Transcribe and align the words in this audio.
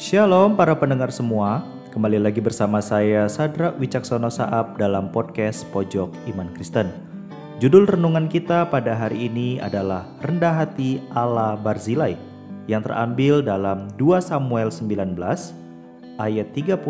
Shalom 0.00 0.56
para 0.56 0.72
pendengar 0.72 1.12
semua, 1.12 1.60
kembali 1.92 2.24
lagi 2.24 2.40
bersama 2.40 2.80
saya 2.80 3.28
Sadra 3.28 3.76
Wicaksono 3.76 4.32
Saab 4.32 4.80
dalam 4.80 5.12
podcast 5.12 5.68
Pojok 5.76 6.08
Iman 6.24 6.48
Kristen. 6.56 6.88
Judul 7.60 7.84
renungan 7.84 8.24
kita 8.24 8.64
pada 8.72 8.96
hari 8.96 9.28
ini 9.28 9.60
adalah 9.60 10.08
Rendah 10.24 10.56
Hati 10.56 11.04
Allah 11.12 11.52
Barzilai 11.60 12.16
yang 12.64 12.80
terambil 12.80 13.44
dalam 13.44 13.92
2 14.00 14.24
Samuel 14.24 14.72
19 14.72 15.20
ayat 16.16 16.48
31 16.56 16.80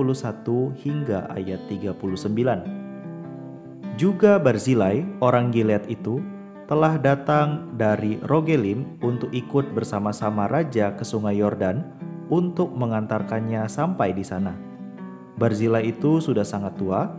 hingga 0.79 1.27
ayat 1.35 1.67
39. 1.67 3.99
Juga 3.99 4.39
Barzilai, 4.39 5.03
orang 5.19 5.51
Gilead 5.51 5.83
itu, 5.91 6.23
telah 6.71 6.95
datang 6.95 7.75
dari 7.75 8.23
Rogelim 8.23 9.03
untuk 9.03 9.35
ikut 9.35 9.75
bersama-sama 9.75 10.47
raja 10.47 10.95
ke 10.95 11.03
sungai 11.03 11.43
Yordan 11.43 12.07
untuk 12.31 12.73
mengantarkannya 12.73 13.67
sampai 13.67 14.15
di 14.15 14.23
sana. 14.23 14.55
Barzila 15.37 15.83
itu 15.83 16.23
sudah 16.23 16.47
sangat 16.47 16.79
tua, 16.79 17.11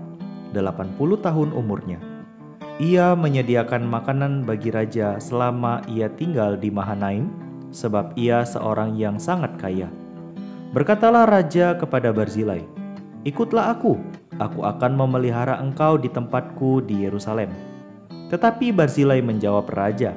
80 0.56 1.20
tahun 1.20 1.52
umurnya. 1.52 2.00
Ia 2.82 3.14
menyediakan 3.14 3.86
makanan 3.86 4.48
bagi 4.48 4.74
raja 4.74 5.22
selama 5.22 5.86
ia 5.86 6.10
tinggal 6.10 6.58
di 6.58 6.74
Mahanaim, 6.74 7.30
sebab 7.70 8.18
ia 8.18 8.42
seorang 8.42 8.98
yang 8.98 9.22
sangat 9.22 9.54
kaya. 9.62 9.88
Berkatalah 10.72 11.28
raja 11.28 11.76
kepada 11.76 12.16
Barzilai, 12.16 12.64
"Ikutlah 13.28 13.76
aku, 13.76 14.00
aku 14.40 14.64
akan 14.64 14.98
memelihara 14.98 15.60
engkau 15.60 16.00
di 16.00 16.08
tempatku 16.08 16.82
di 16.88 17.04
Yerusalem." 17.06 17.52
Tetapi 18.32 18.72
Barzilai 18.72 19.20
menjawab 19.20 19.68
raja, 19.68 20.16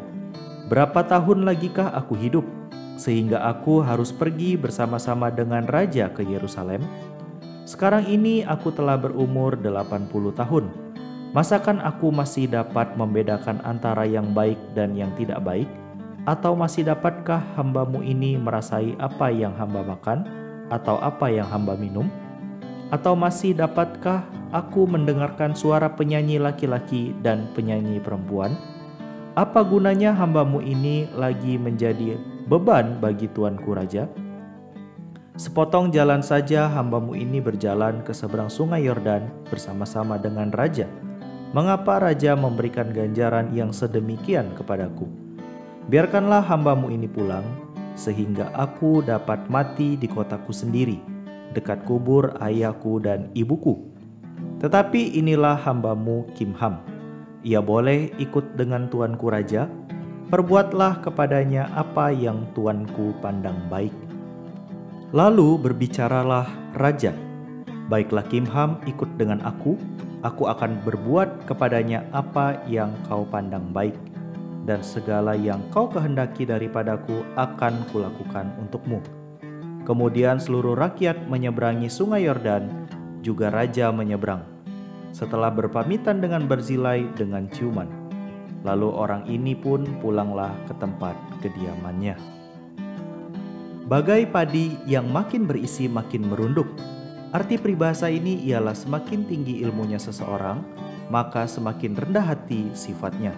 "Berapa 0.71 1.03
tahun 1.05 1.43
lagikah 1.43 1.93
aku 1.93 2.15
hidup?" 2.15 2.64
Sehingga 2.95 3.43
aku 3.43 3.83
harus 3.83 4.15
pergi 4.15 4.55
bersama-sama 4.55 5.31
dengan 5.31 5.67
raja 5.67 6.11
ke 6.11 6.23
Yerusalem. 6.23 6.83
Sekarang 7.65 8.05
ini 8.07 8.45
aku 8.45 8.71
telah 8.71 9.01
berumur 9.01 9.57
80 9.57 10.11
tahun. 10.37 10.65
Masakan 11.35 11.83
aku 11.83 12.15
masih 12.15 12.47
dapat 12.47 12.95
membedakan 12.95 13.59
antara 13.67 14.07
yang 14.07 14.31
baik 14.31 14.61
dan 14.79 14.95
yang 14.95 15.11
tidak 15.19 15.43
baik? 15.43 15.67
Atau 16.25 16.55
masih 16.55 16.87
dapatkah 16.87 17.43
hambamu 17.59 18.01
ini 18.01 18.39
merasai 18.39 18.97
apa 19.03 19.29
yang 19.35 19.53
hamba 19.59 19.83
makan 19.83 20.25
atau 20.71 20.97
apa 21.03 21.29
yang 21.29 21.45
hamba 21.51 21.75
minum? 21.75 22.07
Atau 22.95 23.19
masih 23.19 23.59
dapatkah 23.59 24.23
aku 24.55 24.87
mendengarkan 24.87 25.59
suara 25.59 25.91
penyanyi 25.91 26.39
laki-laki 26.39 27.11
dan 27.21 27.51
penyanyi 27.59 27.99
perempuan? 27.99 28.55
Apa 29.35 29.67
gunanya 29.67 30.15
hambamu 30.15 30.63
ini 30.63 31.11
lagi 31.11 31.59
menjadi 31.59 32.15
beban 32.45 33.01
bagi 33.01 33.29
tuanku 33.33 33.73
raja? 33.73 34.05
Sepotong 35.35 35.91
jalan 35.91 36.23
saja 36.23 36.71
hambamu 36.71 37.19
ini 37.19 37.43
berjalan 37.43 38.07
ke 38.07 38.15
seberang 38.15 38.47
sungai 38.47 38.87
Yordan 38.87 39.27
bersama-sama 39.51 40.15
dengan 40.15 40.55
raja. 40.55 40.87
Mengapa 41.51 41.99
raja 41.99 42.39
memberikan 42.39 42.95
ganjaran 42.95 43.51
yang 43.51 43.75
sedemikian 43.75 44.55
kepadaku? 44.55 45.11
Biarkanlah 45.91 46.43
hambamu 46.43 46.91
ini 46.91 47.11
pulang, 47.11 47.43
sehingga 47.99 48.51
aku 48.55 49.03
dapat 49.03 49.47
mati 49.51 49.99
di 49.99 50.07
kotaku 50.07 50.55
sendiri, 50.55 51.03
dekat 51.51 51.83
kubur 51.83 52.35
ayahku 52.39 53.03
dan 53.03 53.31
ibuku. 53.35 53.79
Tetapi 54.63 55.19
inilah 55.19 55.59
hambamu 55.59 56.27
Kimham. 56.39 56.79
Ia 57.45 57.61
boleh 57.61 58.15
ikut 58.23 58.55
dengan 58.57 58.87
tuanku 58.89 59.29
raja, 59.29 59.69
perbuatlah 60.33 61.05
kepadanya 61.05 61.69
apa 61.77 62.09
yang 62.09 62.49
tuanku 62.57 63.13
pandang 63.21 63.59
baik. 63.69 63.93
Lalu 65.15 65.61
berbicaralah 65.61 66.49
raja, 66.75 67.15
baiklah 67.87 68.27
Kimham 68.27 68.81
ikut 68.89 69.07
dengan 69.21 69.45
aku, 69.45 69.79
aku 70.25 70.49
akan 70.51 70.81
berbuat 70.83 71.47
kepadanya 71.47 72.03
apa 72.11 72.59
yang 72.67 72.97
kau 73.07 73.23
pandang 73.29 73.71
baik, 73.71 73.95
dan 74.65 74.81
segala 74.81 75.37
yang 75.37 75.61
kau 75.71 75.87
kehendaki 75.87 76.49
daripadaku 76.49 77.23
akan 77.37 77.85
kulakukan 77.93 78.51
untukmu. 78.59 78.99
Kemudian 79.85 80.41
seluruh 80.41 80.73
rakyat 80.75 81.29
menyeberangi 81.29 81.93
sungai 81.93 82.25
Yordan, 82.25 82.89
juga 83.21 83.53
raja 83.53 83.93
menyeberang. 83.93 84.43
Setelah 85.15 85.53
berpamitan 85.53 86.19
dengan 86.19 86.49
Barzilai 86.51 87.07
dengan 87.15 87.47
ciuman. 87.53 88.04
Lalu 88.65 88.89
orang 88.97 89.29
ini 89.29 89.53
pun 89.53 89.85
pulanglah 90.01 90.57
ke 90.65 90.73
tempat 90.81 91.13
kediamannya. 91.45 92.17
Bagai 93.85 94.25
padi 94.33 94.81
yang 94.89 95.13
makin 95.13 95.45
berisi 95.45 95.85
makin 95.85 96.33
merunduk. 96.33 96.65
Arti 97.37 97.61
peribahasa 97.61 98.09
ini 98.09 98.41
ialah 98.49 98.73
semakin 98.73 99.29
tinggi 99.29 99.61
ilmunya 99.61 100.01
seseorang, 100.01 100.65
maka 101.13 101.45
semakin 101.45 101.93
rendah 101.93 102.25
hati 102.25 102.73
sifatnya. 102.73 103.37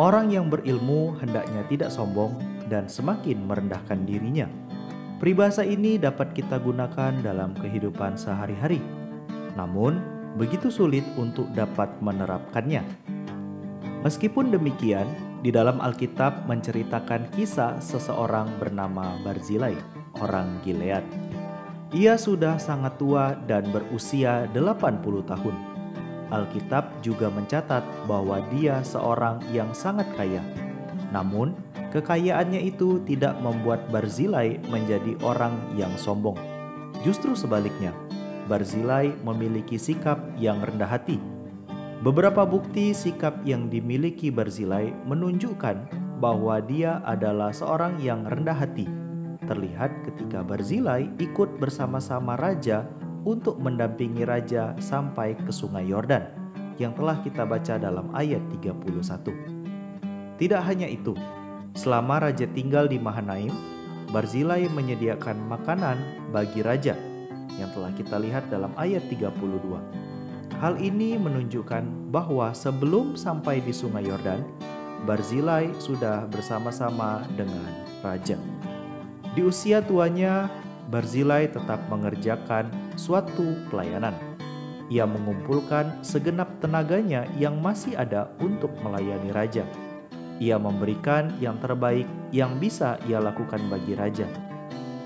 Orang 0.00 0.32
yang 0.32 0.48
berilmu 0.48 1.20
hendaknya 1.20 1.68
tidak 1.68 1.92
sombong 1.92 2.32
dan 2.72 2.88
semakin 2.88 3.44
merendahkan 3.44 4.08
dirinya. 4.08 4.48
Peribahasa 5.20 5.66
ini 5.66 6.00
dapat 6.00 6.32
kita 6.32 6.56
gunakan 6.62 7.12
dalam 7.20 7.52
kehidupan 7.58 8.16
sehari-hari. 8.16 8.80
Namun, 9.58 9.98
begitu 10.38 10.70
sulit 10.70 11.04
untuk 11.18 11.50
dapat 11.52 11.90
menerapkannya 12.00 13.17
Meskipun 14.06 14.54
demikian, 14.54 15.10
di 15.42 15.50
dalam 15.50 15.82
Alkitab 15.82 16.46
menceritakan 16.46 17.34
kisah 17.34 17.82
seseorang 17.82 18.46
bernama 18.62 19.18
Barzilai, 19.26 19.74
orang 20.22 20.62
Gilead. 20.62 21.02
Ia 21.90 22.14
sudah 22.14 22.62
sangat 22.62 22.94
tua 22.98 23.34
dan 23.50 23.66
berusia 23.74 24.46
80 24.54 25.02
tahun. 25.26 25.56
Alkitab 26.30 27.02
juga 27.02 27.26
mencatat 27.32 27.82
bahwa 28.06 28.38
dia 28.54 28.78
seorang 28.86 29.42
yang 29.50 29.74
sangat 29.74 30.06
kaya. 30.14 30.46
Namun, 31.10 31.58
kekayaannya 31.90 32.70
itu 32.70 33.02
tidak 33.02 33.34
membuat 33.42 33.82
Barzilai 33.90 34.62
menjadi 34.70 35.18
orang 35.26 35.58
yang 35.74 35.90
sombong. 35.98 36.38
Justru 37.02 37.34
sebaliknya, 37.34 37.90
Barzilai 38.46 39.10
memiliki 39.26 39.74
sikap 39.74 40.22
yang 40.38 40.62
rendah 40.62 40.86
hati 40.86 41.37
Beberapa 41.98 42.46
bukti 42.46 42.94
sikap 42.94 43.42
yang 43.42 43.66
dimiliki 43.66 44.30
Barzilai 44.30 44.94
menunjukkan 45.10 45.90
bahwa 46.22 46.62
dia 46.62 47.02
adalah 47.02 47.50
seorang 47.50 47.98
yang 47.98 48.22
rendah 48.22 48.54
hati. 48.54 48.86
Terlihat 49.42 50.06
ketika 50.06 50.46
Barzilai 50.46 51.10
ikut 51.18 51.58
bersama-sama 51.58 52.38
raja 52.38 52.86
untuk 53.26 53.58
mendampingi 53.58 54.22
raja 54.22 54.78
sampai 54.78 55.34
ke 55.34 55.50
sungai 55.50 55.90
Yordan 55.90 56.22
yang 56.78 56.94
telah 56.94 57.18
kita 57.18 57.42
baca 57.42 57.74
dalam 57.82 58.14
ayat 58.14 58.46
31. 58.62 60.38
Tidak 60.38 60.62
hanya 60.62 60.86
itu, 60.86 61.18
selama 61.74 62.30
raja 62.30 62.46
tinggal 62.54 62.86
di 62.86 63.02
Mahanaim, 63.02 63.50
Barzilai 64.14 64.70
menyediakan 64.70 65.50
makanan 65.50 66.30
bagi 66.30 66.62
raja 66.62 66.94
yang 67.58 67.74
telah 67.74 67.90
kita 67.90 68.22
lihat 68.22 68.46
dalam 68.54 68.70
ayat 68.78 69.02
32. 69.10 70.08
Hal 70.58 70.74
ini 70.82 71.14
menunjukkan 71.14 72.10
bahwa 72.10 72.50
sebelum 72.50 73.14
sampai 73.14 73.62
di 73.62 73.70
Sungai 73.70 74.10
Yordan, 74.10 74.42
Barzilai 75.06 75.70
sudah 75.78 76.26
bersama-sama 76.26 77.22
dengan 77.38 77.70
raja. 78.02 78.34
Di 79.38 79.46
usia 79.46 79.78
tuanya, 79.78 80.50
Barzilai 80.90 81.46
tetap 81.54 81.78
mengerjakan 81.86 82.74
suatu 82.98 83.54
pelayanan. 83.70 84.18
Ia 84.90 85.06
mengumpulkan 85.06 86.02
segenap 86.02 86.50
tenaganya 86.58 87.22
yang 87.38 87.62
masih 87.62 87.94
ada 87.94 88.26
untuk 88.42 88.74
melayani 88.82 89.30
raja. 89.30 89.62
Ia 90.42 90.58
memberikan 90.58 91.38
yang 91.38 91.54
terbaik 91.62 92.10
yang 92.34 92.58
bisa 92.58 92.98
ia 93.06 93.22
lakukan 93.22 93.62
bagi 93.70 93.94
raja. 93.94 94.26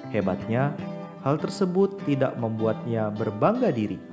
Hebatnya, 0.09 0.73
hal 1.21 1.37
tersebut 1.37 2.01
tidak 2.09 2.41
membuatnya 2.41 3.13
berbangga 3.13 3.69
diri 3.69 4.12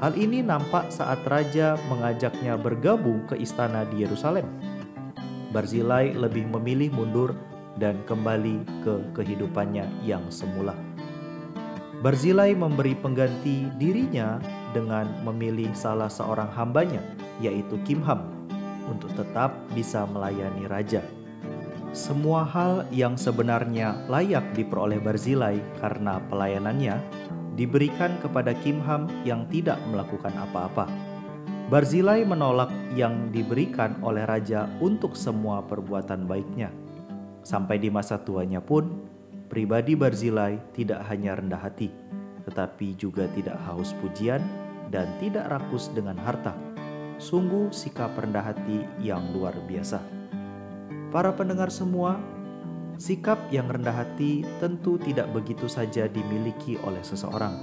Hal 0.00 0.16
ini 0.16 0.40
nampak 0.40 0.88
saat 0.88 1.20
raja 1.28 1.76
mengajaknya 1.92 2.56
bergabung 2.56 3.20
ke 3.28 3.36
istana 3.36 3.84
di 3.84 4.00
Yerusalem. 4.00 4.48
Barzilai 5.52 6.16
lebih 6.16 6.48
memilih 6.48 6.88
mundur 6.96 7.36
dan 7.76 8.00
kembali 8.08 8.64
ke 8.80 9.12
kehidupannya 9.12 9.84
yang 10.00 10.24
semula. 10.32 10.72
Barzilai 12.00 12.56
memberi 12.56 12.96
pengganti 12.96 13.68
dirinya 13.76 14.40
dengan 14.72 15.04
memilih 15.20 15.68
salah 15.76 16.08
seorang 16.08 16.48
hambanya, 16.56 17.04
yaitu 17.44 17.76
Kimham, 17.84 18.24
untuk 18.88 19.12
tetap 19.12 19.52
bisa 19.76 20.08
melayani 20.08 20.64
raja. 20.64 21.04
Semua 21.92 22.48
hal 22.48 22.88
yang 22.88 23.20
sebenarnya 23.20 24.00
layak 24.08 24.56
diperoleh 24.56 24.96
Barzilai 24.96 25.60
karena 25.76 26.24
pelayanannya 26.32 26.96
diberikan 27.60 28.16
kepada 28.24 28.56
Kimham 28.64 29.04
yang 29.20 29.44
tidak 29.52 29.76
melakukan 29.92 30.32
apa-apa. 30.32 30.88
Barzilai 31.68 32.24
menolak 32.24 32.72
yang 32.96 33.28
diberikan 33.28 34.00
oleh 34.00 34.24
raja 34.24 34.64
untuk 34.80 35.12
semua 35.12 35.60
perbuatan 35.68 36.24
baiknya. 36.24 36.72
Sampai 37.44 37.76
di 37.76 37.92
masa 37.92 38.16
tuanya 38.16 38.64
pun, 38.64 39.04
pribadi 39.52 39.92
Barzilai 39.92 40.56
tidak 40.72 41.04
hanya 41.12 41.36
rendah 41.36 41.60
hati, 41.60 41.92
tetapi 42.48 42.96
juga 42.96 43.28
tidak 43.36 43.60
haus 43.68 43.92
pujian 44.00 44.40
dan 44.88 45.04
tidak 45.20 45.52
rakus 45.52 45.92
dengan 45.92 46.16
harta. 46.16 46.56
Sungguh 47.20 47.68
sikap 47.76 48.16
rendah 48.16 48.56
hati 48.56 48.88
yang 49.04 49.36
luar 49.36 49.52
biasa. 49.68 50.00
Para 51.12 51.36
pendengar 51.36 51.68
semua, 51.68 52.16
sikap 53.00 53.40
yang 53.48 53.64
rendah 53.72 54.04
hati 54.04 54.44
tentu 54.60 55.00
tidak 55.00 55.32
begitu 55.32 55.64
saja 55.64 56.04
dimiliki 56.04 56.76
oleh 56.84 57.00
seseorang. 57.00 57.56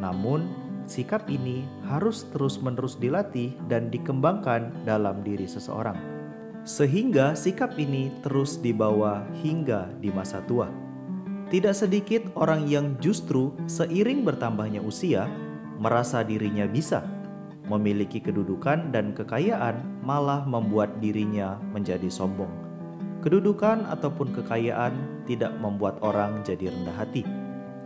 Namun, 0.00 0.48
sikap 0.88 1.28
ini 1.28 1.68
harus 1.84 2.24
terus-menerus 2.32 2.96
dilatih 2.96 3.52
dan 3.68 3.92
dikembangkan 3.92 4.72
dalam 4.88 5.20
diri 5.20 5.44
seseorang, 5.44 6.00
sehingga 6.64 7.36
sikap 7.36 7.76
ini 7.76 8.08
terus 8.24 8.56
dibawa 8.56 9.28
hingga 9.44 9.92
di 10.00 10.08
masa 10.08 10.40
tua. 10.48 10.72
Tidak 11.52 11.76
sedikit 11.76 12.32
orang 12.40 12.64
yang 12.64 12.96
justru 13.04 13.52
seiring 13.68 14.24
bertambahnya 14.24 14.80
usia 14.80 15.28
merasa 15.76 16.24
dirinya 16.24 16.64
bisa 16.64 17.04
memiliki 17.68 18.16
kedudukan 18.16 18.92
dan 18.92 19.12
kekayaan, 19.12 19.84
malah 20.00 20.44
membuat 20.48 21.00
dirinya 21.04 21.60
menjadi 21.72 22.08
sombong. 22.08 22.63
Kedudukan 23.20 23.86
ataupun 23.86 24.34
kekayaan 24.34 25.22
tidak 25.28 25.54
membuat 25.60 26.00
orang 26.02 26.42
jadi 26.42 26.72
rendah 26.72 26.96
hati, 26.96 27.22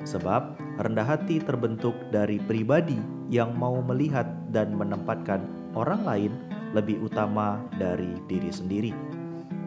sebab 0.07 0.57
rendah 0.81 1.05
hati 1.05 1.43
terbentuk 1.43 1.95
dari 2.09 2.41
pribadi 2.41 2.99
yang 3.29 3.53
mau 3.59 3.79
melihat 3.85 4.27
dan 4.55 4.73
menempatkan 4.73 5.45
orang 5.77 6.01
lain 6.07 6.33
lebih 6.73 7.01
utama 7.05 7.61
dari 7.77 8.17
diri 8.31 8.49
sendiri. 8.49 8.93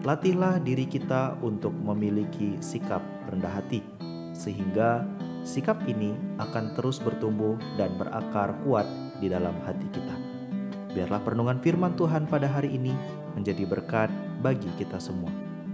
Latihlah 0.01 0.57
diri 0.65 0.89
kita 0.89 1.37
untuk 1.45 1.71
memiliki 1.77 2.57
sikap 2.57 3.05
rendah 3.29 3.53
hati, 3.61 3.85
sehingga 4.33 5.05
sikap 5.45 5.77
ini 5.85 6.17
akan 6.41 6.73
terus 6.73 6.97
bertumbuh 6.97 7.53
dan 7.77 7.93
berakar 8.01 8.57
kuat 8.65 8.89
di 9.21 9.29
dalam 9.29 9.53
hati 9.61 9.85
kita. 9.93 10.15
Biarlah 10.91 11.21
perenungan 11.21 11.61
firman 11.61 11.93
Tuhan 11.95 12.25
pada 12.27 12.49
hari 12.49 12.73
ini 12.75 12.91
menjadi 13.37 13.63
berkat 13.63 14.09
bagi 14.41 14.67
kita 14.75 14.97
semua. 14.97 15.50